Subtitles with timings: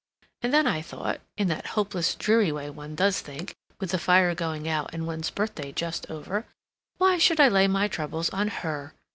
[0.41, 4.33] and then I thought (in that hopeless, dreary way one does think, with the fire
[4.33, 6.47] going out and one's birthday just over),
[6.97, 8.93] 'Why should I lay my troubles on _her?